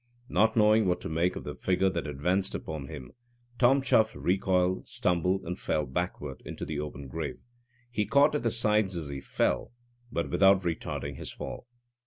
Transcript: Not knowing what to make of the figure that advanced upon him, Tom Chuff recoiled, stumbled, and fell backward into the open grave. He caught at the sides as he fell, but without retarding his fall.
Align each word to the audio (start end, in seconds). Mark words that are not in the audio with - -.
Not 0.29 0.57
knowing 0.57 0.87
what 0.87 0.99
to 1.01 1.09
make 1.09 1.35
of 1.35 1.43
the 1.43 1.53
figure 1.53 1.87
that 1.91 2.07
advanced 2.07 2.55
upon 2.55 2.87
him, 2.87 3.11
Tom 3.59 3.83
Chuff 3.83 4.15
recoiled, 4.15 4.87
stumbled, 4.87 5.43
and 5.43 5.59
fell 5.59 5.85
backward 5.85 6.41
into 6.43 6.65
the 6.65 6.79
open 6.79 7.07
grave. 7.07 7.37
He 7.91 8.07
caught 8.07 8.33
at 8.33 8.41
the 8.41 8.49
sides 8.49 8.95
as 8.97 9.09
he 9.09 9.21
fell, 9.21 9.73
but 10.11 10.31
without 10.31 10.61
retarding 10.63 11.17
his 11.17 11.31
fall. 11.31 11.67